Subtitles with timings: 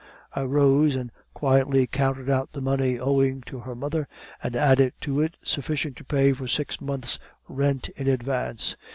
[0.33, 4.07] "I rose and quietly counted out the money owing to her mother,
[4.41, 8.77] and added to it sufficient to pay for six months' rent in advance.